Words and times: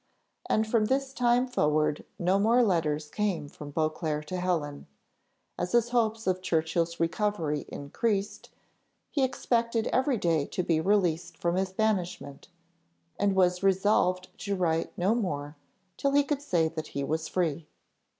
And 0.49 0.65
from 0.65 0.85
this 0.85 1.13
time 1.13 1.47
forward 1.47 2.05
no 2.17 2.39
more 2.39 2.63
letters 2.63 3.11
came 3.11 3.47
from 3.47 3.69
Beauclerc 3.69 4.25
to 4.25 4.39
Helen; 4.39 4.87
as 5.59 5.73
his 5.73 5.89
hopes 5.89 6.25
of 6.25 6.41
Churchill's 6.41 6.99
recovery 6.99 7.65
increased, 7.67 8.49
he 9.11 9.23
expected 9.23 9.85
every 9.93 10.17
day 10.17 10.47
to 10.47 10.63
be 10.63 10.81
released 10.81 11.37
from 11.37 11.55
his 11.55 11.71
banishment, 11.71 12.47
and 13.19 13.35
was 13.35 13.61
resolved 13.61 14.29
to 14.39 14.55
write 14.55 14.91
no 14.97 15.13
more 15.13 15.55
till 15.97 16.13
he 16.13 16.23
could 16.23 16.41
say 16.41 16.67
that 16.67 16.87
he 16.97 17.03
was 17.03 17.27
free. 17.27 17.67